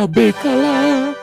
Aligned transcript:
acabei 0.00 0.32
calar. 0.32 1.14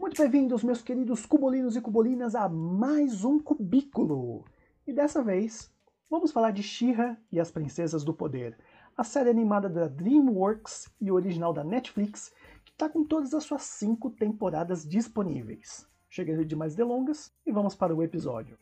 Muito 0.00 0.16
bem-vindos, 0.22 0.64
meus 0.64 0.80
queridos 0.80 1.26
cubolinos 1.26 1.76
e 1.76 1.80
cubolinas, 1.82 2.34
a 2.34 2.48
mais 2.48 3.26
um 3.26 3.38
Cubículo. 3.38 4.46
E 4.86 4.94
dessa 4.94 5.22
vez, 5.22 5.70
vamos 6.08 6.32
falar 6.32 6.52
de 6.52 6.62
She-Ra 6.62 7.18
e 7.30 7.38
as 7.38 7.50
Princesas 7.50 8.02
do 8.02 8.14
Poder, 8.14 8.56
a 8.96 9.04
série 9.04 9.28
animada 9.28 9.68
da 9.68 9.88
DreamWorks 9.88 10.90
e 10.98 11.12
original 11.12 11.52
da 11.52 11.62
Netflix, 11.62 12.32
que 12.64 12.72
está 12.72 12.88
com 12.88 13.04
todas 13.04 13.34
as 13.34 13.44
suas 13.44 13.60
cinco 13.62 14.08
temporadas 14.08 14.88
disponíveis. 14.88 15.86
Chega 16.08 16.42
de 16.42 16.56
mais 16.56 16.74
delongas 16.74 17.30
e 17.44 17.52
vamos 17.52 17.74
para 17.74 17.94
o 17.94 18.02
episódio. 18.02 18.56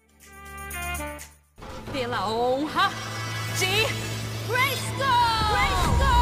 Pela 1.92 2.28
honra 2.28 2.90
de 3.60 4.15
Grayskull! 4.48 5.06
Muito 5.50 6.16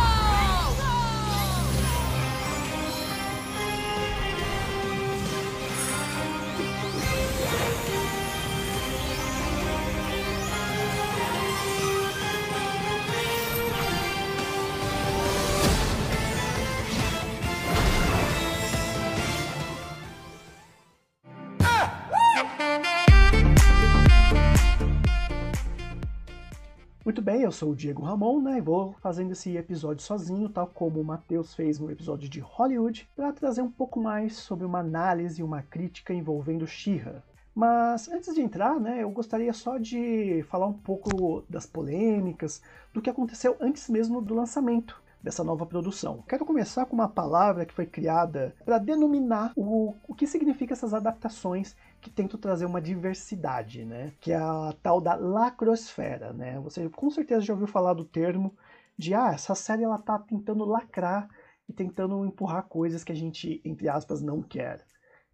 bem, 27.24 27.40
eu 27.40 27.50
sou 27.50 27.70
o 27.70 27.74
Diego 27.74 28.02
Ramon, 28.02 28.42
né, 28.42 28.58
e 28.58 28.60
vou 28.60 28.92
fazendo 29.00 29.32
esse 29.32 29.56
episódio 29.56 30.04
sozinho, 30.04 30.46
tal 30.46 30.66
como 30.66 31.00
o 31.00 31.04
Matheus 31.04 31.54
fez 31.54 31.78
no 31.80 31.90
episódio 31.90 32.28
de 32.28 32.38
Hollywood, 32.38 33.08
para 33.16 33.32
trazer 33.32 33.62
um 33.62 33.70
pouco 33.70 33.98
mais 33.98 34.36
sobre 34.36 34.66
uma 34.66 34.80
análise 34.80 35.40
e 35.40 35.42
uma 35.42 35.62
crítica 35.62 36.12
envolvendo 36.12 36.66
She-Ra. 36.66 37.22
Mas 37.54 38.10
antes 38.10 38.34
de 38.34 38.42
entrar, 38.42 38.78
né, 38.78 39.02
eu 39.02 39.10
gostaria 39.10 39.54
só 39.54 39.78
de 39.78 40.44
falar 40.50 40.66
um 40.66 40.74
pouco 40.74 41.42
das 41.48 41.64
polêmicas, 41.64 42.60
do 42.92 43.00
que 43.00 43.08
aconteceu 43.08 43.56
antes 43.58 43.88
mesmo 43.88 44.20
do 44.20 44.34
lançamento 44.34 45.02
dessa 45.24 45.42
nova 45.42 45.64
produção. 45.64 46.22
Quero 46.28 46.44
começar 46.44 46.84
com 46.84 46.94
uma 46.94 47.08
palavra 47.08 47.64
que 47.64 47.72
foi 47.72 47.86
criada 47.86 48.54
para 48.62 48.76
denominar 48.76 49.54
o, 49.56 49.94
o 50.06 50.14
que 50.14 50.26
significa 50.26 50.74
essas 50.74 50.92
adaptações 50.92 51.74
que 51.98 52.10
tentam 52.10 52.38
trazer 52.38 52.66
uma 52.66 52.80
diversidade, 52.80 53.86
né? 53.86 54.12
Que 54.20 54.32
é 54.32 54.36
a 54.36 54.74
tal 54.82 55.00
da 55.00 55.14
lacrosfera, 55.14 56.34
né? 56.34 56.60
Você 56.60 56.90
com 56.90 57.08
certeza 57.10 57.40
já 57.40 57.54
ouviu 57.54 57.66
falar 57.66 57.94
do 57.94 58.04
termo 58.04 58.54
de 58.98 59.14
ah, 59.14 59.32
essa 59.32 59.54
série 59.54 59.82
ela 59.82 59.96
tá 59.96 60.18
tentando 60.18 60.62
lacrar 60.66 61.26
e 61.66 61.72
tentando 61.72 62.22
empurrar 62.26 62.64
coisas 62.64 63.02
que 63.02 63.10
a 63.10 63.16
gente, 63.16 63.62
entre 63.64 63.88
aspas, 63.88 64.20
não 64.20 64.42
quer. 64.42 64.84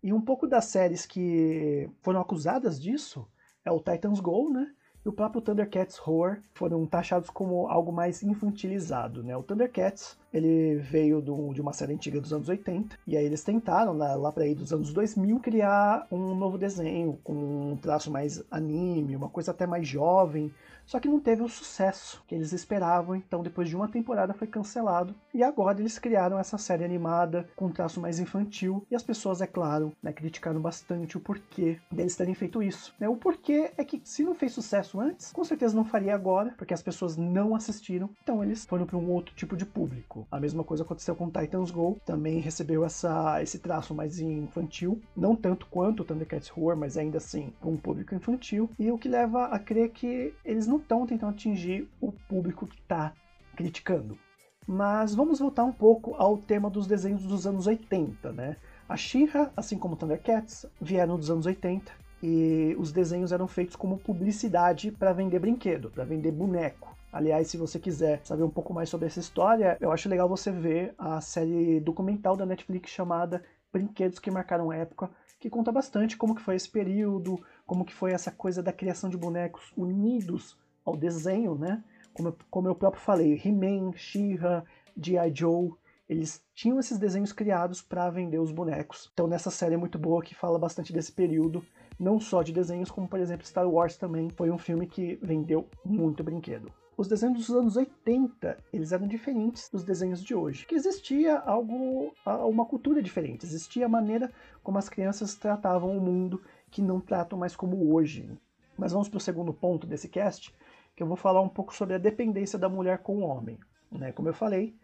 E 0.01 0.13
um 0.13 0.21
pouco 0.21 0.47
das 0.47 0.67
séries 0.67 1.05
que 1.05 1.91
foram 2.01 2.21
acusadas 2.21 2.81
disso 2.81 3.29
é 3.65 3.73
o 3.73 3.81
Titans 3.81 4.21
Go, 4.21 4.51
né? 4.53 4.73
E 5.05 5.09
o 5.09 5.13
próprio 5.13 5.41
Thundercats 5.41 5.99
Horror 6.07 6.39
foram 6.53 6.87
taxados 6.87 7.31
como 7.31 7.67
algo 7.69 7.93
mais 7.93 8.23
infantilizado. 8.23 9.23
Né? 9.23 9.37
O 9.37 9.43
Thundercats 9.43 10.19
ele 10.33 10.77
veio 10.77 11.21
do, 11.21 11.53
de 11.53 11.61
uma 11.61 11.73
série 11.73 11.95
antiga 11.95 12.21
dos 12.21 12.33
anos 12.33 12.49
80, 12.49 12.99
e 13.07 13.17
aí 13.17 13.25
eles 13.25 13.43
tentaram, 13.43 13.97
lá, 13.97 14.15
lá 14.15 14.33
para 14.33 14.45
aí 14.45 14.55
dos 14.55 14.73
anos 14.73 14.93
2000, 14.93 15.41
criar 15.41 16.07
um 16.11 16.35
novo 16.35 16.57
desenho, 16.59 17.19
com 17.25 17.73
um 17.73 17.77
traço 17.77 18.11
mais 18.11 18.43
anime, 18.51 19.17
uma 19.17 19.29
coisa 19.29 19.51
até 19.51 19.67
mais 19.67 19.87
jovem, 19.87 20.53
só 20.91 20.99
que 20.99 21.07
não 21.07 21.21
teve 21.21 21.41
o 21.41 21.49
sucesso 21.49 22.21
que 22.27 22.35
eles 22.35 22.53
esperavam, 22.53 23.15
então 23.15 23.45
depois 23.45 23.69
de 23.69 23.77
uma 23.77 23.87
temporada 23.87 24.35
foi 24.35 24.49
cancelado. 24.49 25.15
E 25.33 25.41
agora 25.41 25.79
eles 25.79 26.01
criaram 26.01 26.37
essa 26.37 26.59
série 26.59 26.85
animada 26.85 27.49
com 27.55 27.67
um 27.67 27.73
traço 27.73 28.01
mais 28.01 28.19
infantil. 28.19 28.85
E 28.91 28.97
as 28.97 29.03
pessoas, 29.05 29.41
é 29.41 29.47
claro, 29.47 29.93
né, 30.03 30.13
criticaram 30.13 30.61
bastante 30.61 31.17
o 31.17 31.21
porquê 31.21 31.79
deles 31.93 32.17
terem 32.17 32.35
feito 32.35 32.61
isso. 32.61 32.93
Né, 32.99 33.09
o 33.09 33.15
porquê 33.15 33.71
é 33.77 33.85
que 33.85 34.01
se 34.03 34.25
não 34.25 34.35
fez 34.35 34.53
sucesso 34.53 35.01
antes, 35.01 35.31
com 35.31 35.45
certeza 35.45 35.77
não 35.77 35.85
faria 35.85 36.13
agora, 36.13 36.55
porque 36.59 36.75
as 36.75 36.83
pessoas 36.83 37.17
não 37.17 37.55
assistiram. 37.55 38.11
Então 38.25 38.43
eles 38.43 38.65
foram 38.65 38.85
para 38.85 38.97
um 38.97 39.11
outro 39.11 39.33
tipo 39.37 39.57
de 39.57 39.65
público. 39.65 40.20
A 40.31 40.41
mesma 40.41 40.65
coisa 40.65 40.83
aconteceu 40.83 41.15
com 41.15 41.31
Titans 41.31 41.71
Go, 41.71 42.01
também 42.05 42.41
recebeu 42.41 42.85
essa, 42.85 43.43
esse 43.43 43.59
traço 43.59 43.95
mais 43.95 44.19
infantil, 44.19 45.01
não 45.17 45.37
tanto 45.37 45.67
quanto 45.67 46.05
Thundercats 46.05 46.51
Horror, 46.57 46.77
mas 46.77 46.97
ainda 46.97 47.19
assim 47.19 47.53
com 47.61 47.73
um 47.73 47.77
público 47.77 48.15
infantil. 48.15 48.71
E 48.79 48.91
o 48.91 48.99
que 48.99 49.09
leva 49.09 49.47
a 49.47 49.59
crer 49.59 49.91
que 49.91 50.35
eles 50.45 50.67
não 50.67 50.79
estão 50.79 51.07
tentando 51.07 51.31
atingir 51.31 51.89
o 52.01 52.13
público 52.13 52.67
que 52.67 52.81
está 52.81 53.13
criticando. 53.57 54.19
Mas 54.67 55.15
vamos 55.15 55.41
voltar 55.41 55.65
um 55.65 55.73
pouco 55.73 56.15
ao 56.15 56.39
tema 56.39 56.71
dos 56.71 56.87
desenhos 56.87 57.25
dos 57.25 57.47
anos 57.47 57.67
80, 57.67 58.33
né? 58.33 58.57
A 58.89 58.97
She-Ra, 58.97 59.51
assim 59.57 59.79
como 59.79 59.97
Thundercats, 59.97 60.67
vieram 60.81 61.17
dos 61.17 61.31
anos 61.31 61.47
80 61.47 61.93
e 62.23 62.77
os 62.79 62.93
desenhos 62.93 63.33
eram 63.33 63.49
feitos 63.49 63.77
como 63.77 63.99
publicidade 63.99 64.91
para 64.91 65.13
vender 65.13 65.39
brinquedo, 65.39 65.91
para 65.91 66.05
vender 66.05 66.33
boneco. 66.33 66.95
Aliás, 67.13 67.49
se 67.49 67.57
você 67.57 67.79
quiser 67.79 68.21
saber 68.25 68.45
um 68.45 68.51
pouco 68.51 68.73
mais 68.73 68.89
sobre 68.89 69.07
essa 69.07 69.19
história, 69.19 69.77
eu 69.81 69.91
acho 69.91 70.09
legal 70.09 70.29
você 70.29 70.53
ver 70.53 70.95
a 70.97 71.21
série 71.21 71.81
documental 71.81 72.37
da 72.37 72.47
Netflix 72.47 72.91
chamada 72.91 73.43
Brinquedos 73.73 74.21
que 74.21 74.31
Marcaram 74.31 74.73
Época, 74.73 75.11
que 75.41 75.51
conta 75.51 75.73
bastante 75.73 76.17
como 76.17 76.37
que 76.37 76.43
foi 76.43 76.55
esse 76.55 76.69
período, 76.69 77.43
como 77.67 77.85
que 77.85 77.93
foi 77.93 78.13
essa 78.13 78.31
coisa 78.31 78.63
da 78.63 78.73
criação 78.73 79.11
de 79.11 79.17
bonecos 79.17 79.73
unidos 79.77 80.57
ao 80.85 80.97
desenho, 80.97 81.57
né? 81.57 81.83
Como, 82.13 82.37
como 82.49 82.69
eu 82.69 82.75
próprio 82.77 83.03
falei, 83.03 83.41
He-Man, 83.45 83.93
She-Ra, 83.97 84.65
G.I. 84.97 85.35
Joe, 85.35 85.73
eles 86.09 86.45
tinham 86.55 86.79
esses 86.79 86.99
desenhos 86.99 87.33
criados 87.33 87.83
para 87.83 88.11
vender 88.11 88.39
os 88.39 88.53
bonecos. 88.53 89.11
Então 89.13 89.27
nessa 89.27 89.51
série 89.51 89.75
é 89.75 89.79
muito 89.79 89.99
boa 89.99 90.23
que 90.23 90.35
fala 90.35 90.59
bastante 90.59 90.93
desse 90.93 91.11
período, 91.11 91.65
não 91.99 92.21
só 92.21 92.43
de 92.43 92.53
desenhos, 92.53 92.91
como 92.91 93.09
por 93.09 93.19
exemplo 93.19 93.47
Star 93.47 93.69
Wars 93.69 93.97
também 93.97 94.31
foi 94.31 94.51
um 94.51 94.59
filme 94.59 94.87
que 94.87 95.19
vendeu 95.23 95.69
muito 95.85 96.23
brinquedo. 96.23 96.73
Os 97.01 97.09
desenhos 97.09 97.47
dos 97.47 97.57
anos 97.57 97.77
80, 97.79 98.59
eles 98.71 98.93
eram 98.93 99.09
diferentes 99.09 99.71
dos 99.71 99.83
desenhos 99.83 100.23
de 100.23 100.35
hoje. 100.35 100.67
Que 100.67 100.75
existia 100.75 101.39
algo, 101.39 102.13
uma 102.47 102.67
cultura 102.67 103.03
diferente, 103.03 103.47
existia 103.47 103.87
a 103.87 103.89
maneira 103.89 104.31
como 104.63 104.77
as 104.77 104.87
crianças 104.87 105.35
tratavam 105.35 105.97
o 105.97 106.01
mundo 106.03 106.43
que 106.71 106.83
não 106.83 107.01
tratam 107.01 107.39
mais 107.39 107.57
como 107.57 107.95
hoje. 107.95 108.31
Mas 108.77 108.93
vamos 108.93 109.09
para 109.09 109.17
o 109.17 109.21
segundo 109.21 109.51
ponto 109.51 109.87
desse 109.87 110.11
cast, 110.11 110.55
que 110.95 111.03
eu 111.03 111.07
vou 111.07 111.17
falar 111.17 111.41
um 111.41 111.49
pouco 111.49 111.75
sobre 111.75 111.95
a 111.95 111.99
dependência 111.99 112.59
da 112.59 112.69
mulher 112.69 112.99
com 112.99 113.17
o 113.17 113.23
homem. 113.23 113.59
Né? 113.91 114.13
Como 114.13 114.29
eu 114.29 114.35
falei, 114.35 114.77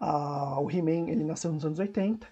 a, 0.00 0.58
o 0.58 0.70
He-Man 0.70 1.10
ele 1.10 1.22
nasceu 1.22 1.52
nos 1.52 1.66
anos 1.66 1.78
80 1.78 2.26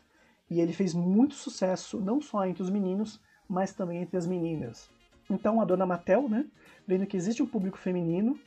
e 0.49 0.63
ele 0.63 0.73
fez 0.73 0.95
muito 0.95 1.35
sucesso 1.35 2.01
não 2.01 2.23
só 2.23 2.47
entre 2.47 2.63
os 2.63 2.71
meninos, 2.71 3.21
mas 3.47 3.75
também 3.75 4.01
entre 4.01 4.17
as 4.17 4.27
meninas. 4.27 4.89
Então 5.29 5.61
a 5.61 5.65
dona 5.67 5.85
Mattel, 5.85 6.27
né, 6.27 6.47
vendo 6.87 7.07
que 7.07 7.19
existe 7.19 7.43
um 7.43 7.47
público 7.47 7.77
feminino, 7.77 8.41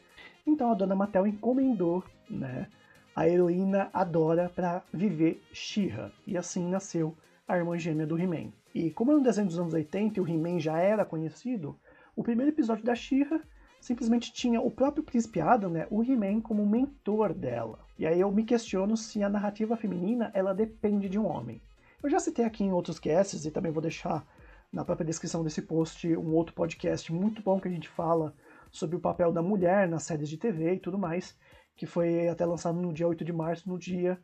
então 0.45 0.71
a 0.71 0.73
dona 0.73 0.95
Mattel 0.95 1.27
encomendou 1.27 2.03
né, 2.29 2.67
a 3.15 3.27
heroína 3.27 3.89
Adora 3.93 4.49
para 4.53 4.83
viver 4.93 5.41
She-Ra, 5.51 6.11
e 6.25 6.37
assim 6.37 6.67
nasceu 6.67 7.15
a 7.47 7.57
irmã 7.57 7.77
gêmea 7.77 8.07
do 8.07 8.17
He-Man. 8.17 8.51
E 8.73 8.91
como 8.91 9.11
é 9.11 9.15
um 9.15 9.21
desenho 9.21 9.47
dos 9.47 9.59
anos 9.59 9.73
80 9.73 10.19
e 10.19 10.21
o 10.21 10.27
He-Man 10.27 10.59
já 10.59 10.77
era 10.79 11.03
conhecido, 11.03 11.75
o 12.15 12.23
primeiro 12.23 12.51
episódio 12.51 12.83
da 12.83 12.95
She-Ra 12.95 13.41
simplesmente 13.81 14.33
tinha 14.33 14.61
o 14.61 14.69
próprio 14.69 15.03
Príncipe 15.03 15.39
Adam, 15.39 15.69
né, 15.69 15.87
o 15.89 16.03
He-Man, 16.03 16.41
como 16.41 16.65
mentor 16.65 17.33
dela. 17.33 17.79
E 17.97 18.05
aí 18.05 18.19
eu 18.19 18.31
me 18.31 18.43
questiono 18.43 18.95
se 18.95 19.23
a 19.23 19.29
narrativa 19.29 19.75
feminina 19.75 20.31
ela 20.33 20.53
depende 20.53 21.09
de 21.09 21.17
um 21.17 21.25
homem. 21.25 21.61
Eu 22.01 22.09
já 22.09 22.19
citei 22.19 22.45
aqui 22.45 22.63
em 22.63 22.71
outros 22.71 22.99
casts 22.99 23.45
e 23.45 23.51
também 23.51 23.71
vou 23.71 23.81
deixar 23.81 24.25
na 24.71 24.85
própria 24.85 25.05
descrição 25.05 25.43
desse 25.43 25.61
post 25.61 26.07
um 26.15 26.33
outro 26.33 26.53
podcast 26.53 27.11
muito 27.11 27.41
bom 27.41 27.59
que 27.59 27.67
a 27.67 27.71
gente 27.71 27.89
fala 27.89 28.33
sobre 28.71 28.95
o 28.95 28.99
papel 28.99 29.31
da 29.31 29.41
mulher 29.41 29.87
nas 29.87 30.03
séries 30.03 30.29
de 30.29 30.37
TV 30.37 30.73
e 30.75 30.79
tudo 30.79 30.97
mais, 30.97 31.37
que 31.75 31.85
foi 31.85 32.27
até 32.27 32.45
lançado 32.45 32.79
no 32.79 32.93
dia 32.93 33.07
8 33.07 33.23
de 33.23 33.33
março, 33.33 33.69
no 33.69 33.77
dia 33.77 34.19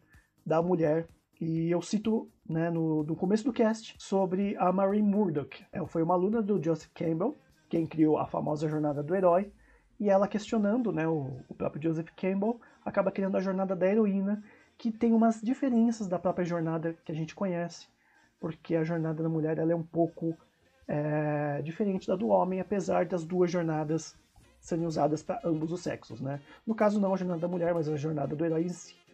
da 0.46 0.62
mulher. 0.62 1.08
E 1.40 1.70
eu 1.70 1.82
cito 1.82 2.30
né, 2.48 2.70
no, 2.70 3.04
no 3.04 3.16
começo 3.16 3.44
do 3.44 3.54
cast 3.54 3.96
sobre 3.98 4.56
a 4.58 4.72
Marie 4.72 5.02
Murdoch. 5.02 5.66
Ela 5.72 5.88
foi 5.88 6.04
uma 6.04 6.14
aluna 6.14 6.42
do 6.42 6.62
Joseph 6.64 6.92
Campbell, 6.94 7.38
quem 7.70 7.86
criou 7.86 8.18
a 8.18 8.26
famosa 8.26 8.70
jornada 8.70 9.04
do 9.04 9.16
herói, 9.16 9.52
e 10.00 10.10
ela 10.10 10.28
questionando, 10.28 10.92
né, 10.92 11.08
o, 11.08 11.40
o 11.50 11.54
próprio 11.54 11.82
Joseph 11.82 12.10
Campbell, 12.16 12.60
acaba 12.84 13.12
criando 13.12 13.38
a 13.38 13.42
jornada 13.42 13.76
da 13.76 13.88
heroína, 13.88 14.44
que 14.78 14.92
tem 14.92 15.14
umas 15.14 15.42
diferenças 15.42 16.08
da 16.08 16.20
própria 16.20 16.46
jornada 16.46 16.94
que 17.06 17.12
a 17.12 17.16
gente 17.16 17.34
conhece, 17.34 17.88
porque 18.40 18.76
a 18.76 18.84
jornada 18.84 19.24
da 19.24 19.30
mulher 19.30 19.58
ela 19.58 19.72
é 19.72 19.76
um 19.76 19.84
pouco 19.84 20.38
é, 20.88 21.62
diferente 21.62 22.08
da 22.08 22.16
do 22.16 22.28
homem, 22.28 22.60
apesar 22.60 23.06
das 23.06 23.26
duas 23.26 23.50
jornadas 23.50 24.18
serem 24.66 24.86
usadas 24.88 25.22
para 25.22 25.40
ambos 25.44 25.72
os 25.72 25.82
sexos. 25.82 26.20
Né? 26.20 26.42
No 26.66 26.74
caso, 26.74 27.00
não 27.00 27.14
a 27.14 27.18
jornada 27.18 27.42
da 27.42 27.48
mulher, 27.48 27.74
mas 27.74 27.88
a 27.88 27.96
jornada 27.96 28.36
do 28.36 28.44
herói 28.44 28.68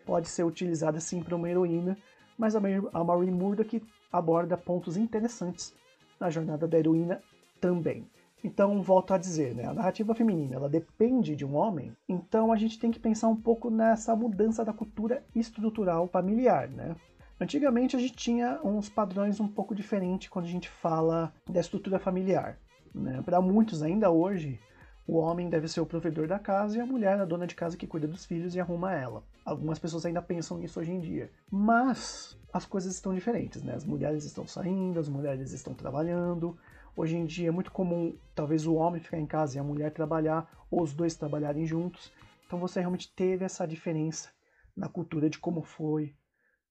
pode 0.06 0.30
ser 0.30 0.44
utilizada 0.44 1.00
sim 1.00 1.22
para 1.22 1.36
uma 1.36 1.50
heroína, 1.50 1.98
mas 2.38 2.56
a 2.56 3.04
Maureen 3.04 3.32
Murdoch 3.32 3.84
aborda 4.12 4.58
pontos 4.58 4.96
interessantes 4.96 5.76
na 6.20 6.30
jornada 6.30 6.68
da 6.68 6.80
heroína 6.80 7.22
também. 7.60 8.10
Então, 8.44 8.82
volto 8.82 9.14
a 9.14 9.18
dizer, 9.18 9.54
né, 9.54 9.66
a 9.66 9.74
narrativa 9.74 10.16
feminina 10.16 10.56
ela 10.56 10.70
depende 10.70 11.36
de 11.36 11.46
um 11.46 11.56
homem, 11.56 11.92
então 12.10 12.52
a 12.52 12.56
gente 12.56 12.80
tem 12.80 12.90
que 12.90 13.00
pensar 13.00 13.28
um 13.28 13.36
pouco 13.36 13.70
nessa 13.70 14.16
mudança 14.16 14.66
da 14.66 14.74
cultura 14.74 15.24
estrutural 15.36 16.08
familiar, 16.08 16.68
né? 16.70 16.96
Antigamente 17.40 17.96
a 17.96 18.00
gente 18.00 18.14
tinha 18.14 18.60
uns 18.64 18.88
padrões 18.88 19.40
um 19.40 19.48
pouco 19.48 19.76
diferentes 19.76 20.30
quando 20.30 20.46
a 20.46 20.50
gente 20.50 20.70
fala 20.70 21.34
da 21.50 21.60
estrutura 21.60 22.00
familiar. 22.00 22.58
Né? 22.94 23.22
Para 23.24 23.42
muitos, 23.42 23.82
ainda 23.82 24.12
hoje, 24.12 24.60
o 25.08 25.18
homem 25.18 25.50
deve 25.50 25.68
ser 25.68 25.82
o 25.82 25.86
provedor 25.86 26.28
da 26.28 26.40
casa 26.40 26.78
e 26.78 26.82
a 26.82 26.86
mulher 26.86 27.20
a 27.20 27.26
dona 27.26 27.48
de 27.48 27.56
casa 27.56 27.78
que 27.78 27.88
cuida 27.88 28.08
dos 28.08 28.26
filhos 28.26 28.56
e 28.56 28.60
arruma 28.60 28.94
ela. 28.94 29.24
Algumas 29.44 29.80
pessoas 29.80 30.06
ainda 30.06 30.22
pensam 30.22 30.58
nisso 30.58 30.80
hoje 30.80 30.92
em 30.92 31.00
dia. 31.00 31.32
Mas 31.50 32.38
as 32.54 32.66
coisas 32.66 32.94
estão 32.94 33.14
diferentes, 33.14 33.64
né? 33.64 33.74
As 33.76 33.84
mulheres 33.84 34.24
estão 34.24 34.48
saindo, 34.48 35.00
as 35.00 35.10
mulheres 35.10 35.52
estão 35.52 35.74
trabalhando. 35.74 36.58
Hoje 36.96 37.16
em 37.16 37.26
dia 37.26 37.48
é 37.48 37.52
muito 37.52 37.72
comum, 37.72 38.16
talvez, 38.36 38.66
o 38.66 38.76
homem 38.76 39.02
ficar 39.02 39.18
em 39.18 39.26
casa 39.26 39.58
e 39.58 39.60
a 39.60 39.64
mulher 39.64 39.92
trabalhar, 39.92 40.50
ou 40.70 40.82
os 40.82 40.94
dois 40.94 41.16
trabalharem 41.16 41.66
juntos. 41.66 42.12
Então 42.46 42.60
você 42.60 42.80
realmente 42.80 43.12
teve 43.16 43.46
essa 43.46 43.66
diferença 43.66 44.30
na 44.76 44.90
cultura 44.90 45.30
de 45.30 45.40
como 45.40 45.62
foi 45.62 46.14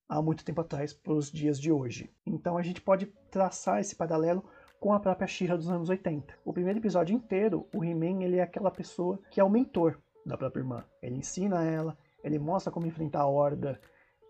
há 0.09 0.21
muito 0.21 0.44
tempo 0.44 0.61
atrás 0.61 0.93
para 0.93 1.12
os 1.12 1.31
dias 1.31 1.59
de 1.59 1.73
hoje. 1.73 2.11
Então 2.27 2.59
a 2.59 2.62
gente 2.62 2.81
pode 2.81 3.06
traçar 3.31 3.81
esse 3.81 3.97
paralelo 3.97 4.44
com 4.81 4.94
a 4.94 4.99
própria 4.99 5.29
Shira 5.29 5.59
dos 5.59 5.71
anos 5.71 5.91
80. 5.91 6.35
O 6.43 6.55
primeiro 6.55 6.79
episódio 6.79 7.15
inteiro, 7.15 7.69
o 7.73 7.85
He-Man 7.85 8.25
ele 8.25 8.38
é 8.38 8.43
aquela 8.43 8.71
pessoa 8.71 9.21
que 9.31 9.38
é 9.38 9.44
o 9.44 9.50
mentor 9.50 9.99
da 10.25 10.38
própria 10.38 10.62
irmã. 10.62 10.82
Ele 11.03 11.17
ensina 11.17 11.62
ela, 11.62 11.97
ele 12.25 12.38
mostra 12.38 12.73
como 12.73 12.87
enfrentar 12.87 13.21
a 13.21 13.27
horda, 13.27 13.79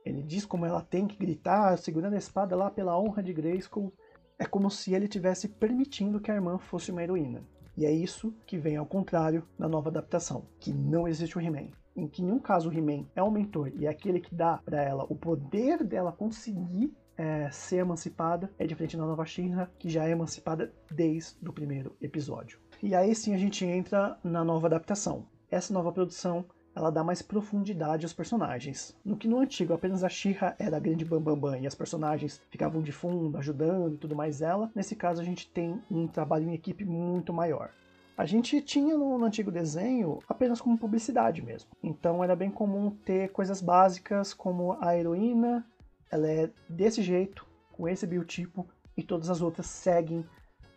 ele 0.04 0.22
diz 0.22 0.44
como 0.44 0.66
ela 0.66 0.82
tem 0.82 1.06
que 1.06 1.16
gritar, 1.16 1.78
segurando 1.78 2.14
a 2.14 2.18
espada 2.18 2.56
lá 2.56 2.68
pela 2.68 2.98
honra 2.98 3.22
de 3.22 3.32
Grayskull. 3.32 3.92
É 4.38 4.44
como 4.44 4.70
se 4.70 4.92
ele 4.92 5.06
tivesse 5.06 5.48
permitindo 5.48 6.20
que 6.20 6.30
a 6.30 6.34
irmã 6.34 6.58
fosse 6.58 6.90
uma 6.90 7.02
heroína. 7.02 7.44
E 7.76 7.86
é 7.86 7.92
isso 7.92 8.34
que 8.44 8.58
vem 8.58 8.76
ao 8.76 8.86
contrário 8.86 9.46
na 9.56 9.68
nova 9.68 9.88
adaptação, 9.88 10.46
que 10.58 10.72
não 10.72 11.06
existe 11.06 11.38
o 11.38 11.40
He-Man 11.40 11.68
em 11.96 12.06
que 12.06 12.22
em 12.22 12.30
um 12.30 12.38
caso 12.38 12.70
o 12.70 12.72
He-Man 12.72 13.04
é 13.14 13.22
um 13.22 13.30
mentor 13.30 13.72
e 13.74 13.86
é 13.86 13.88
aquele 13.88 14.20
que 14.20 14.34
dá 14.34 14.58
para 14.64 14.82
ela 14.82 15.04
o 15.08 15.14
poder 15.14 15.84
dela 15.84 16.12
conseguir 16.12 16.94
é, 17.20 17.50
ser 17.50 17.76
emancipada, 17.76 18.50
é 18.58 18.66
diferente 18.66 18.96
da 18.96 19.04
nova 19.04 19.26
Shinra, 19.26 19.70
que 19.78 19.90
já 19.90 20.06
é 20.06 20.10
emancipada 20.12 20.72
desde 20.90 21.46
o 21.46 21.52
primeiro 21.52 21.94
episódio. 22.00 22.58
E 22.82 22.94
aí 22.94 23.14
sim 23.14 23.34
a 23.34 23.38
gente 23.38 23.62
entra 23.62 24.18
na 24.24 24.42
nova 24.42 24.68
adaptação. 24.68 25.26
Essa 25.50 25.74
nova 25.74 25.92
produção 25.92 26.46
ela 26.74 26.88
dá 26.88 27.04
mais 27.04 27.20
profundidade 27.20 28.06
aos 28.06 28.14
personagens. 28.14 28.96
No 29.04 29.18
que 29.18 29.28
no 29.28 29.38
antigo 29.38 29.74
apenas 29.74 30.02
a 30.02 30.08
Shira 30.08 30.56
era 30.58 30.78
a 30.78 30.80
grande 30.80 31.04
bambambam 31.04 31.50
bam, 31.50 31.50
bam, 31.50 31.60
e 31.60 31.66
as 31.66 31.74
personagens 31.74 32.40
ficavam 32.48 32.80
de 32.80 32.92
fundo, 32.92 33.36
ajudando 33.36 33.96
e 33.96 33.98
tudo 33.98 34.16
mais 34.16 34.40
ela, 34.40 34.70
nesse 34.74 34.96
caso 34.96 35.20
a 35.20 35.24
gente 35.24 35.50
tem 35.50 35.78
um 35.90 36.06
trabalho 36.06 36.48
em 36.48 36.54
equipe 36.54 36.86
muito 36.86 37.34
maior. 37.34 37.70
A 38.16 38.24
gente 38.24 38.62
tinha 38.62 38.96
no, 38.96 39.18
no, 39.18 39.26
antigo 39.26 39.50
desenho 39.50 40.20
apenas 40.26 40.60
como 40.60 40.78
publicidade 40.78 41.42
mesmo. 41.42 41.70
Então 41.82 42.24
era 42.24 42.36
bem 42.36 42.50
comum 42.50 42.90
ter 43.04 43.30
coisas 43.30 43.60
básicas 43.60 44.32
como 44.32 44.78
a 44.80 44.96
heroína, 44.96 45.66
ela 46.10 46.28
é 46.28 46.50
desse 46.68 47.02
jeito, 47.02 47.46
com 47.72 47.88
esse 47.88 48.06
biotipo, 48.06 48.66
e 48.96 49.02
todas 49.02 49.30
as 49.30 49.40
outras 49.40 49.66
seguem 49.66 50.24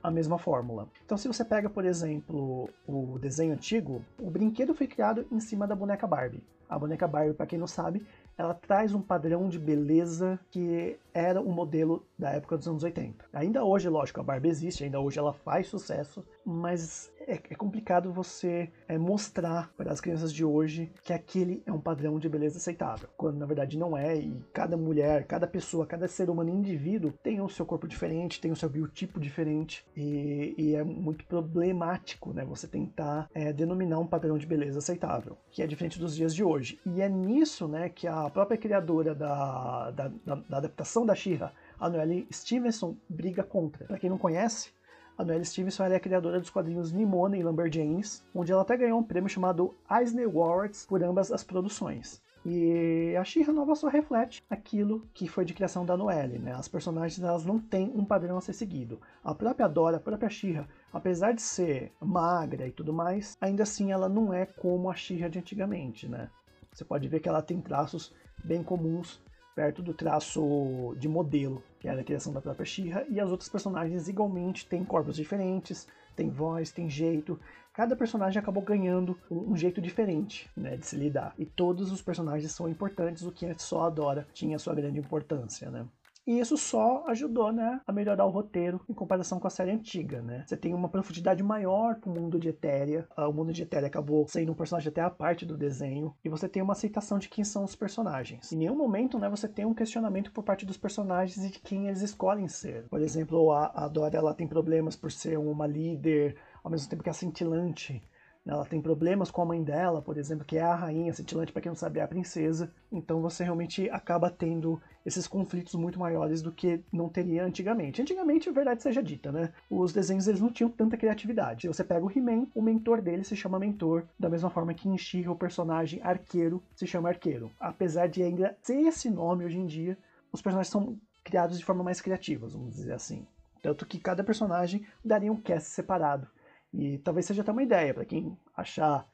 a 0.01 0.11
mesma 0.11 0.37
fórmula. 0.37 0.89
Então 1.05 1.17
se 1.17 1.27
você 1.27 1.45
pega, 1.45 1.69
por 1.69 1.85
exemplo, 1.85 2.69
o 2.85 3.17
desenho 3.19 3.53
antigo, 3.53 4.03
o 4.19 4.29
brinquedo 4.29 4.73
foi 4.73 4.87
criado 4.87 5.25
em 5.31 5.39
cima 5.39 5.65
da 5.65 5.75
boneca 5.75 6.05
Barbie. 6.05 6.43
A 6.67 6.77
boneca 6.79 7.07
Barbie, 7.07 7.33
para 7.35 7.45
quem 7.45 7.59
não 7.59 7.67
sabe, 7.67 8.05
ela 8.37 8.53
traz 8.53 8.93
um 8.93 9.01
padrão 9.01 9.47
de 9.47 9.59
beleza 9.59 10.39
que 10.49 10.97
era 11.13 11.39
o 11.39 11.51
modelo 11.51 12.05
da 12.17 12.31
época 12.31 12.57
dos 12.57 12.67
anos 12.67 12.83
80. 12.83 13.25
Ainda 13.31 13.63
hoje, 13.63 13.87
lógico, 13.87 14.19
a 14.19 14.23
Barbie 14.23 14.49
existe, 14.49 14.83
ainda 14.83 14.99
hoje 14.99 15.19
ela 15.19 15.33
faz 15.33 15.67
sucesso, 15.67 16.25
mas 16.43 17.11
é, 17.27 17.39
é 17.49 17.55
complicado 17.55 18.11
você 18.11 18.69
é, 18.87 18.97
mostrar 18.97 19.71
para 19.75 19.91
as 19.91 20.01
crianças 20.01 20.33
de 20.33 20.43
hoje 20.43 20.91
que 21.03 21.13
aquele 21.13 21.63
é 21.65 21.71
um 21.71 21.79
padrão 21.79 22.19
de 22.19 22.29
beleza 22.29 22.57
aceitável, 22.57 23.09
quando 23.17 23.37
na 23.37 23.45
verdade 23.45 23.77
não 23.77 23.97
é, 23.97 24.15
e 24.17 24.43
cada 24.53 24.77
mulher, 24.77 25.25
cada 25.25 25.47
pessoa, 25.47 25.85
cada 25.85 26.07
ser 26.07 26.29
humano 26.29 26.49
indivíduo 26.49 27.13
tem 27.23 27.41
o 27.41 27.49
seu 27.49 27.65
corpo 27.65 27.87
diferente, 27.87 28.41
tem 28.41 28.51
o 28.51 28.55
seu 28.55 28.69
biotipo 28.69 29.19
diferente, 29.19 29.85
e, 29.95 30.53
e 30.57 30.75
é 30.75 30.83
muito 30.83 31.25
problemático 31.25 32.33
né, 32.33 32.45
você 32.45 32.67
tentar 32.67 33.29
é, 33.33 33.51
denominar 33.51 33.99
um 33.99 34.07
padrão 34.07 34.37
de 34.37 34.45
beleza 34.45 34.79
aceitável, 34.79 35.37
que 35.51 35.61
é 35.61 35.67
diferente 35.67 35.99
dos 35.99 36.15
dias 36.15 36.33
de 36.33 36.43
hoje. 36.43 36.79
E 36.85 37.01
é 37.01 37.09
nisso 37.09 37.67
né, 37.67 37.89
que 37.89 38.07
a 38.07 38.29
própria 38.29 38.57
criadora 38.57 39.15
da, 39.15 39.91
da, 39.91 40.07
da, 40.25 40.35
da 40.35 40.57
adaptação 40.57 41.05
da 41.05 41.15
She-Ra, 41.15 41.51
a 41.79 41.89
Noelle 41.89 42.27
Stevenson, 42.31 42.95
briga 43.09 43.43
contra. 43.43 43.85
Para 43.85 43.97
quem 43.97 44.09
não 44.09 44.17
conhece, 44.17 44.71
a 45.17 45.23
Noelle 45.23 45.45
Stevenson 45.45 45.85
é 45.85 45.95
a 45.95 45.99
criadora 45.99 46.39
dos 46.39 46.49
quadrinhos 46.49 46.91
Nimona 46.91 47.37
e 47.37 47.43
Lumberjanes, 47.43 48.23
onde 48.33 48.51
ela 48.51 48.63
até 48.63 48.75
ganhou 48.75 48.99
um 48.99 49.03
prêmio 49.03 49.29
chamado 49.29 49.75
Eisner 49.89 50.25
Awards 50.25 50.85
por 50.85 51.03
ambas 51.03 51.31
as 51.31 51.43
produções. 51.43 52.21
E 52.45 53.15
a 53.15 53.23
She-Ra 53.23 53.53
nova 53.53 53.73
só 53.73 53.87
reflete 53.87 54.43
aquilo 54.49 55.07
que 55.13 55.29
foi 55.29 55.45
de 55.45 55.53
criação 55.53 55.85
da 55.85 55.95
Noelle, 55.95 56.39
né? 56.39 56.51
As 56.53 56.67
personagens 56.67 57.23
elas 57.23 57.45
não 57.45 57.57
têm 57.57 57.89
um 57.95 58.03
padrão 58.03 58.37
a 58.37 58.41
ser 58.41 58.51
seguido. 58.51 58.99
A 59.23 59.33
própria 59.33 59.67
Dora, 59.67 59.97
a 59.97 59.99
própria 59.99 60.29
She-Ra, 60.29 60.67
apesar 60.91 61.33
de 61.33 61.41
ser 61.41 61.93
magra 62.01 62.67
e 62.67 62.71
tudo 62.71 62.91
mais, 62.91 63.37
ainda 63.39 63.63
assim 63.63 63.91
ela 63.93 64.09
não 64.09 64.33
é 64.33 64.45
como 64.45 64.89
a 64.89 64.95
She-Ra 64.95 65.29
de 65.29 65.39
antigamente, 65.39 66.07
né? 66.07 66.29
Você 66.73 66.83
pode 66.83 67.07
ver 67.07 67.21
que 67.21 67.29
ela 67.29 67.41
tem 67.41 67.61
traços 67.61 68.13
bem 68.43 68.61
comuns 68.61 69.21
perto 69.55 69.81
do 69.81 69.93
traço 69.93 70.95
de 70.97 71.07
modelo, 71.07 71.63
que 71.79 71.87
era 71.87 72.01
a 72.01 72.03
criação 72.03 72.33
da 72.33 72.41
própria 72.41 72.65
Shira, 72.65 73.05
e 73.09 73.19
as 73.19 73.29
outras 73.29 73.49
personagens 73.49 74.07
igualmente 74.07 74.65
têm 74.65 74.83
corpos 74.83 75.15
diferentes, 75.15 75.87
têm 76.15 76.29
voz, 76.29 76.71
têm 76.71 76.89
jeito. 76.89 77.39
Cada 77.73 77.95
personagem 77.95 78.39
acabou 78.39 78.63
ganhando 78.63 79.17
um, 79.29 79.55
jeito 79.55 79.81
diferente 79.81 80.49
né, 80.55 80.77
de 80.77 80.85
se 80.85 80.95
lidar. 80.95 81.33
E 81.37 81.45
todos 81.45 81.91
os 81.91 82.01
personagens 82.01 82.51
são 82.51 82.69
importantes, 82.69 83.23
o 83.23 83.31
que 83.31 83.45
é 83.45 83.53
só 83.55 83.85
a 83.85 83.89
Dora 83.89 84.27
tinha 84.33 84.59
sua 84.59 84.75
grande 84.75 84.99
importância. 84.99 85.69
Né? 85.71 85.85
E 86.25 86.39
isso 86.39 86.55
só 86.57 87.03
ajudou, 87.07 87.51
né, 87.51 87.81
a 87.85 87.91
melhorar 87.91 88.25
o 88.25 88.29
roteiro 88.29 88.79
em 88.89 88.93
comparação 88.93 89.39
com 89.39 89.47
a 89.47 89.49
série 89.49 89.71
antiga, 89.71 90.21
né? 90.21 90.45
Você 90.47 90.55
tem 90.55 90.73
uma 90.73 90.87
profundidade 90.87 91.43
maior 91.43 91.95
pro 91.95 92.09
mundo 92.09 92.39
de 92.39 92.47
Etéria. 92.47 93.07
Ah, 93.15 93.27
o 93.27 93.33
mundo 93.33 93.51
de 93.51 93.63
Etéria 93.63 93.87
acabou 93.87 94.25
sendo 94.27 94.51
um 94.53 94.55
personagem 94.55 94.89
até 94.89 95.01
a 95.01 95.09
parte 95.09 95.45
do 95.45 95.57
desenho. 95.57 96.15
E 96.23 96.29
você 96.29 96.47
tem 96.47 96.61
uma 96.61 96.73
aceitação 96.73 97.19
de 97.19 97.27
quem 97.27 97.43
são 97.43 97.65
os 97.65 97.75
personagens. 97.75 98.51
Em 98.53 98.57
nenhum 98.57 98.75
momento, 98.75 99.19
né, 99.19 99.29
você 99.29 99.49
tem 99.49 99.65
um 99.65 99.73
questionamento 99.73 100.31
por 100.31 100.43
parte 100.43 100.65
dos 100.65 100.77
personagens 100.77 101.43
e 101.45 101.51
de 101.51 101.59
quem 101.59 101.87
eles 101.87 102.01
escolhem 102.01 102.47
ser. 102.47 102.87
Por 102.87 103.01
exemplo, 103.01 103.51
a, 103.51 103.87
Dora, 103.89 104.17
ela 104.17 104.33
tem 104.33 104.47
problemas 104.47 104.95
por 104.95 105.11
ser 105.11 105.37
uma 105.37 105.67
líder, 105.67 106.37
ao 106.63 106.71
mesmo 106.71 106.89
tempo 106.89 107.03
que 107.03 107.09
é 107.09 107.13
cintilante. 107.13 108.01
Ela 108.45 108.65
tem 108.65 108.81
problemas 108.81 109.31
com 109.31 109.41
a 109.41 109.45
mãe 109.45 109.63
dela, 109.63 110.01
por 110.01 110.17
exemplo, 110.17 110.45
que 110.45 110.57
é 110.57 110.61
a 110.61 110.75
rainha 110.75 111.13
cintilante, 111.13 111.53
para 111.53 111.61
quem 111.61 111.69
não 111.69 111.77
sabe, 111.77 111.99
é 111.99 112.03
a 112.03 112.07
princesa. 112.07 112.69
Então 112.91 113.21
você 113.21 113.41
realmente 113.43 113.89
acaba 113.89 114.29
tendo 114.29 114.81
esses 115.05 115.27
conflitos 115.27 115.75
muito 115.75 115.97
maiores 115.97 116.41
do 116.41 116.51
que 116.51 116.83
não 116.91 117.07
teria 117.07 117.45
antigamente. 117.45 118.01
Antigamente, 118.01 118.49
a 118.49 118.51
verdade 118.51 118.83
seja 118.83 119.01
dita, 119.01 119.31
né? 119.31 119.53
Os 119.69 119.93
desenhos 119.93 120.27
eles 120.27 120.41
não 120.41 120.51
tinham 120.51 120.69
tanta 120.69 120.97
criatividade. 120.97 121.67
Você 121.67 121.85
pega 121.85 122.05
o 122.05 122.11
He-Man, 122.11 122.47
o 122.53 122.61
mentor 122.61 123.01
dele 123.01 123.23
se 123.23 123.35
chama 123.35 123.57
mentor, 123.57 124.05
da 124.19 124.29
mesma 124.29 124.49
forma 124.49 124.73
que 124.73 124.89
em 124.89 124.97
she 124.97 125.25
o 125.27 125.35
personagem 125.35 126.01
arqueiro 126.03 126.61
se 126.75 126.85
chama 126.85 127.09
arqueiro. 127.09 127.49
Apesar 127.57 128.07
de 128.07 128.21
ainda 128.21 128.57
ser 128.61 128.75
esse 128.81 129.09
nome 129.09 129.45
hoje 129.45 129.57
em 129.57 129.65
dia, 129.65 129.97
os 130.33 130.41
personagens 130.41 130.71
são 130.71 130.97
criados 131.23 131.57
de 131.57 131.63
forma 131.63 131.83
mais 131.83 132.01
criativa, 132.01 132.45
vamos 132.47 132.75
dizer 132.75 132.91
assim. 132.91 133.25
Tanto 133.61 133.85
que 133.85 133.97
cada 133.97 134.21
personagem 134.21 134.85
daria 135.03 135.31
um 135.31 135.39
cast 135.39 135.69
separado. 135.69 136.27
E 136.73 136.97
talvez 136.97 137.25
seja 137.25 137.41
até 137.41 137.51
uma 137.51 137.61
ideia, 137.61 137.93
para 137.93 138.05
quem 138.05 138.35
achar 138.57 139.07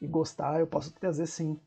e 0.00 0.06
gostar, 0.06 0.60
eu 0.60 0.66
posso 0.66 0.92
trazer 0.92 1.26
sim 1.26 1.58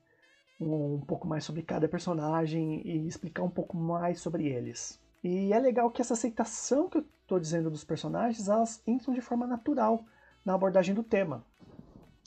um, 0.60 0.96
um, 0.96 1.02
pouco 1.02 1.28
mais 1.28 1.44
sobre 1.44 1.64
cada 1.64 1.88
personagem 1.88 2.82
e 2.86 3.08
explicar 3.08 3.42
um 3.44 3.50
pouco 3.50 3.76
mais 3.76 4.20
sobre 4.20 4.48
eles. 4.48 5.00
E 5.24 5.52
é 5.52 5.60
legal 5.60 5.90
que 5.90 6.02
essa 6.02 6.14
aceitação 6.14 6.88
que 6.88 7.00
eu 7.00 7.06
estou 7.22 7.40
dizendo 7.40 7.72
dos 7.72 7.84
personagens, 7.84 8.48
elas 8.48 8.82
entram 8.86 9.14
de 9.14 9.22
forma 9.22 9.48
natural 9.48 10.06
na 10.46 10.54
abordagem 10.54 10.94
do 10.94 11.04
tema. 11.04 11.44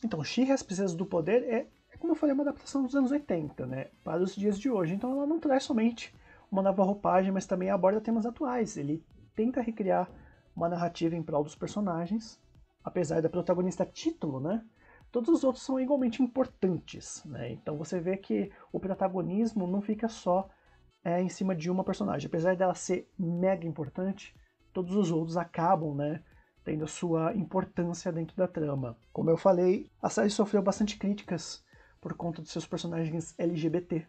Então, 0.05 0.23
She 0.25 0.51
as 0.51 0.63
Princesas 0.63 0.97
do 0.97 1.07
Poder 1.07 1.45
é, 1.45 1.69
é, 1.93 1.97
como 1.97 2.13
eu 2.13 2.17
falei, 2.17 2.35
uma 2.35 2.43
adaptação 2.43 2.83
dos 2.83 2.97
anos 2.97 3.13
80, 3.13 3.67
né, 3.67 3.87
para 4.03 4.21
os 4.21 4.35
dias 4.35 4.59
de 4.59 4.69
hoje. 4.69 4.95
Então 4.95 5.13
ela 5.13 5.27
não 5.27 5.39
traz 5.39 5.63
somente 5.63 6.13
uma 6.51 6.61
nova 6.61 6.83
roupagem, 6.83 7.31
mas 7.31 7.47
também 7.47 7.71
aborda 7.71 8.01
temas 8.01 8.27
atuais. 8.27 8.77
Ele 8.77 9.05
tenta 9.35 9.61
recriar 9.61 10.11
uma 10.55 10.69
narrativa 10.69 11.15
em 11.15 11.23
prol 11.23 11.45
dos 11.45 11.55
personagens 11.55 12.42
apesar 12.85 13.21
da 13.21 13.29
protagonista 13.29 13.85
título, 13.85 14.41
né? 14.41 14.65
Todos 15.11 15.29
os 15.29 15.45
outros 15.45 15.65
são 15.65 15.79
igualmente 15.79 16.23
importantes, 16.23 17.23
né? 17.25 17.53
Então 17.53 17.77
você 17.77 18.01
vê 18.01 18.17
que 18.17 18.51
o 18.73 18.81
protagonismo 18.81 19.67
não 19.67 19.83
fica 19.83 20.09
só 20.09 20.49
é, 21.05 21.21
em 21.21 21.29
cima 21.29 21.55
de 21.55 21.71
uma 21.71 21.85
personagem. 21.85 22.27
Apesar 22.27 22.57
dela 22.57 22.75
ser 22.75 23.11
mega 23.19 23.67
importante, 23.67 24.35
todos 24.73 24.97
os 24.97 25.11
outros 25.11 25.37
acabam, 25.37 25.95
né? 25.95 26.23
Tendo 26.65 26.85
a 26.85 26.89
sua 26.89 27.35
importância 27.35 28.13
dentro 28.13 28.37
da 28.37 28.49
trama. 28.49 28.97
Como 29.13 29.29
eu 29.29 29.37
falei, 29.37 29.91
a 30.01 30.09
série 30.09 30.31
sofreu 30.31 30.63
bastante 30.63 30.97
críticas 30.97 31.63
por 32.01 32.15
conta 32.15 32.41
dos 32.41 32.51
seus 32.51 32.67
personagens 32.67 33.35
LGBT, 33.39 34.07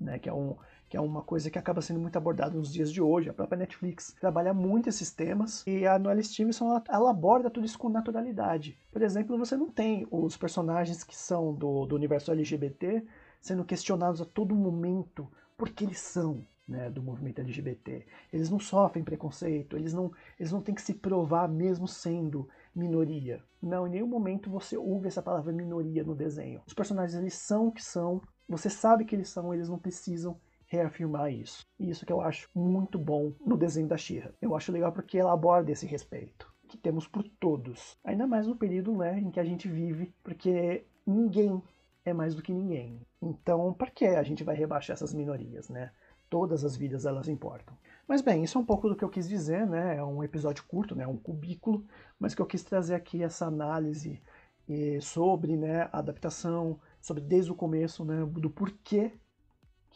né? 0.00 0.18
Que 0.18 0.28
é 0.28 0.32
um, 0.32 0.56
que 0.96 0.98
é 0.98 1.00
uma 1.00 1.22
coisa 1.22 1.50
que 1.50 1.58
acaba 1.58 1.82
sendo 1.82 2.00
muito 2.00 2.16
abordada 2.16 2.56
nos 2.56 2.72
dias 2.72 2.90
de 2.90 3.02
hoje. 3.02 3.28
A 3.28 3.34
própria 3.34 3.58
Netflix 3.58 4.16
trabalha 4.18 4.54
muito 4.54 4.88
esses 4.88 5.12
temas 5.12 5.62
e 5.66 5.86
a 5.86 5.98
Noelle 5.98 6.24
Stevenson 6.24 6.70
ela, 6.70 6.84
ela 6.88 7.10
aborda 7.10 7.50
tudo 7.50 7.66
isso 7.66 7.78
com 7.78 7.90
naturalidade. 7.90 8.78
Por 8.90 9.02
exemplo, 9.02 9.36
você 9.36 9.58
não 9.58 9.68
tem 9.68 10.06
os 10.10 10.38
personagens 10.38 11.04
que 11.04 11.14
são 11.14 11.52
do, 11.52 11.84
do 11.84 11.94
universo 11.94 12.32
LGBT 12.32 13.04
sendo 13.42 13.62
questionados 13.62 14.22
a 14.22 14.24
todo 14.24 14.54
momento 14.54 15.30
por 15.58 15.68
que 15.68 15.84
eles 15.84 15.98
são 15.98 16.42
né, 16.66 16.88
do 16.88 17.02
movimento 17.02 17.42
LGBT. 17.42 18.06
Eles 18.32 18.48
não 18.48 18.58
sofrem 18.58 19.04
preconceito, 19.04 19.76
eles 19.76 19.92
não, 19.92 20.10
eles 20.40 20.50
não 20.50 20.62
têm 20.62 20.74
que 20.74 20.80
se 20.80 20.94
provar 20.94 21.46
mesmo 21.46 21.86
sendo 21.86 22.48
minoria. 22.74 23.42
Não, 23.60 23.86
em 23.86 23.90
nenhum 23.90 24.08
momento 24.08 24.48
você 24.48 24.78
ouve 24.78 25.08
essa 25.08 25.22
palavra 25.22 25.52
minoria 25.52 26.02
no 26.02 26.14
desenho. 26.14 26.62
Os 26.66 26.72
personagens 26.72 27.20
eles 27.20 27.34
são 27.34 27.68
o 27.68 27.72
que 27.72 27.84
são, 27.84 28.22
você 28.48 28.70
sabe 28.70 29.04
que 29.04 29.14
eles 29.14 29.28
são, 29.28 29.52
eles 29.52 29.68
não 29.68 29.78
precisam 29.78 30.40
reafirmar 30.66 31.32
isso. 31.32 31.64
E 31.78 31.88
isso 31.90 32.04
que 32.04 32.12
eu 32.12 32.20
acho 32.20 32.48
muito 32.54 32.98
bom 32.98 33.32
no 33.44 33.56
desenho 33.56 33.88
da 33.88 33.96
Shira. 33.96 34.34
Eu 34.40 34.54
acho 34.54 34.72
legal 34.72 34.92
porque 34.92 35.18
ela 35.18 35.32
aborda 35.32 35.70
esse 35.70 35.86
respeito 35.86 36.52
que 36.68 36.76
temos 36.76 37.06
por 37.06 37.22
todos. 37.40 37.96
Ainda 38.04 38.26
mais 38.26 38.46
no 38.46 38.56
período 38.56 38.96
né, 38.96 39.18
em 39.18 39.30
que 39.30 39.40
a 39.40 39.44
gente 39.44 39.68
vive, 39.68 40.12
porque 40.22 40.84
ninguém 41.06 41.62
é 42.04 42.12
mais 42.12 42.34
do 42.34 42.42
que 42.42 42.52
ninguém. 42.52 43.00
Então, 43.22 43.72
para 43.72 43.90
que 43.90 44.04
a 44.04 44.22
gente 44.22 44.44
vai 44.44 44.56
rebaixar 44.56 44.94
essas 44.94 45.14
minorias, 45.14 45.68
né? 45.68 45.92
Todas 46.28 46.64
as 46.64 46.76
vidas 46.76 47.06
elas 47.06 47.28
importam. 47.28 47.76
Mas 48.06 48.20
bem, 48.20 48.42
isso 48.42 48.58
é 48.58 48.60
um 48.60 48.64
pouco 48.64 48.88
do 48.88 48.96
que 48.96 49.04
eu 49.04 49.08
quis 49.08 49.28
dizer, 49.28 49.66
né? 49.66 49.96
É 49.96 50.04
um 50.04 50.22
episódio 50.22 50.64
curto, 50.64 50.94
né? 50.94 51.06
Um 51.06 51.16
cubículo, 51.16 51.84
mas 52.18 52.34
que 52.34 52.42
eu 52.42 52.46
quis 52.46 52.64
trazer 52.64 52.94
aqui 52.94 53.22
essa 53.22 53.46
análise 53.46 54.20
eh, 54.68 54.98
sobre, 55.00 55.56
né, 55.56 55.82
a 55.92 55.98
adaptação, 55.98 56.80
sobre 57.00 57.22
desde 57.22 57.52
o 57.52 57.54
começo, 57.54 58.04
né, 58.04 58.24
do 58.26 58.50
porquê 58.50 59.12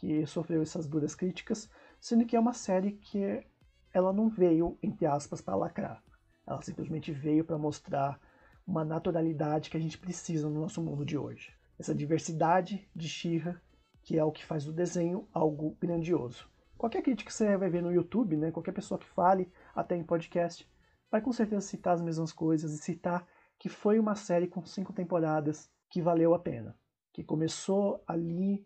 que 0.01 0.25
sofreu 0.25 0.63
essas 0.63 0.87
duras 0.87 1.13
críticas, 1.13 1.69
sendo 1.99 2.25
que 2.25 2.35
é 2.35 2.39
uma 2.39 2.53
série 2.53 2.93
que 2.93 3.45
ela 3.93 4.11
não 4.11 4.29
veio, 4.29 4.75
entre 4.81 5.05
aspas, 5.05 5.41
para 5.41 5.55
lacrar. 5.55 6.03
Ela 6.45 6.59
simplesmente 6.63 7.11
veio 7.11 7.45
para 7.45 7.55
mostrar 7.55 8.19
uma 8.65 8.83
naturalidade 8.83 9.69
que 9.69 9.77
a 9.77 9.79
gente 9.79 9.99
precisa 9.99 10.49
no 10.49 10.59
nosso 10.59 10.81
mundo 10.81 11.05
de 11.05 11.19
hoje. 11.19 11.53
Essa 11.77 11.93
diversidade 11.93 12.89
de 12.95 13.07
Shira, 13.07 13.61
que 14.01 14.17
é 14.17 14.23
o 14.23 14.31
que 14.31 14.43
faz 14.43 14.65
do 14.65 14.73
desenho 14.73 15.27
algo 15.31 15.77
grandioso. 15.79 16.49
Qualquer 16.79 17.03
crítica 17.03 17.29
que 17.29 17.35
você 17.35 17.55
vai 17.55 17.69
ver 17.69 17.83
no 17.83 17.93
YouTube, 17.93 18.35
né, 18.35 18.49
qualquer 18.49 18.71
pessoa 18.71 18.99
que 18.99 19.05
fale, 19.05 19.51
até 19.75 19.95
em 19.95 20.03
podcast, 20.03 20.67
vai 21.11 21.21
com 21.21 21.31
certeza 21.31 21.61
citar 21.61 21.93
as 21.93 22.01
mesmas 22.01 22.33
coisas 22.33 22.73
e 22.73 22.79
citar 22.79 23.27
que 23.59 23.69
foi 23.69 23.99
uma 23.99 24.15
série 24.15 24.47
com 24.47 24.65
cinco 24.65 24.93
temporadas 24.93 25.69
que 25.91 26.01
valeu 26.01 26.33
a 26.33 26.39
pena. 26.39 26.75
Que 27.13 27.23
começou 27.23 28.03
ali 28.07 28.65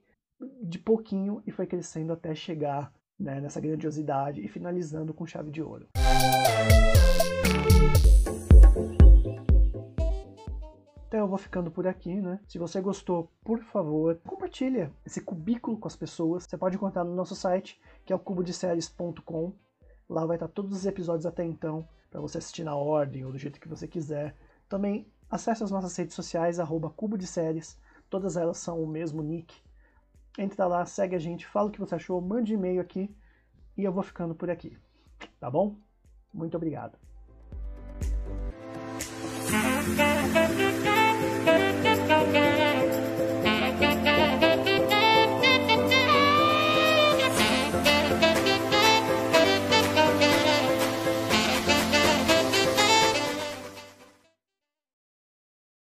de 0.62 0.80
pouquinho 0.80 1.42
e 1.46 1.52
foi 1.52 1.66
crescendo 1.66 2.14
até 2.14 2.34
chegar 2.36 2.92
né, 3.20 3.40
nessa 3.40 3.60
grandiosidade 3.60 4.44
e 4.44 4.48
finalizando 4.48 5.14
com 5.14 5.26
chave 5.26 5.52
de 5.52 5.62
ouro. 5.62 5.88
Então 11.08 11.20
eu 11.24 11.28
vou 11.30 11.38
ficando 11.38 11.72
por 11.72 11.88
aqui, 11.88 12.20
né? 12.20 12.40
Se 12.46 12.58
você 12.58 12.82
gostou, 12.82 13.32
por 13.44 13.64
favor, 13.64 14.20
compartilha 14.28 14.92
esse 15.06 15.22
cubículo 15.22 15.78
com 15.78 15.88
as 15.88 15.96
pessoas. 15.96 16.44
Você 16.44 16.58
pode 16.58 16.76
encontrar 16.76 17.06
no 17.06 17.16
nosso 17.16 17.36
site, 17.36 17.80
que 18.04 18.12
é 18.12 18.16
o 18.16 18.20
cubodeséries.com. 18.20 19.54
Lá 20.10 20.26
vai 20.26 20.36
estar 20.36 20.50
todos 20.50 20.76
os 20.76 20.86
episódios 20.86 21.26
até 21.26 21.46
então, 21.46 21.88
para 22.12 22.20
você 22.20 22.38
assistir 22.38 22.64
na 22.64 22.76
ordem 22.76 23.24
ou 23.24 23.32
do 23.32 23.38
jeito 23.38 23.62
que 23.62 23.68
você 23.70 23.88
quiser. 23.88 24.36
Também 24.68 25.08
acesse 25.30 25.64
as 25.64 25.72
nossas 25.72 25.96
redes 25.96 26.16
sociais, 26.16 26.60
arroba 26.60 26.90
Cubo 26.90 27.18
de 27.18 27.28
Séries. 27.28 27.80
Todas 28.10 28.36
elas 28.36 28.58
são 28.58 28.84
o 28.84 28.88
mesmo 28.88 29.24
nick. 29.24 29.65
Entra 30.38 30.68
lá, 30.68 30.86
segue 30.86 31.16
a 31.16 31.20
gente, 31.20 31.46
fala 31.46 31.70
o 31.70 31.72
que 31.72 31.80
você 31.80 31.96
achou, 31.96 32.20
mande 32.20 32.54
e-mail 32.54 32.82
aqui 32.82 33.16
e 33.78 33.84
eu 33.84 33.92
vou 33.92 34.04
ficando 34.04 34.36
por 34.36 34.50
aqui. 34.50 34.78
Tá 35.40 35.50
bom? 35.50 35.78
Muito 36.34 36.58
obrigado. 36.58 36.98